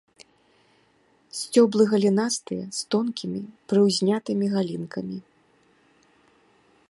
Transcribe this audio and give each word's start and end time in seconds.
Сцёблы 1.39 1.83
галінастыя, 1.93 2.63
з 2.79 2.89
тонкімі 2.95 3.41
прыўзнятымі 3.73 4.45
галінкамі. 4.57 5.17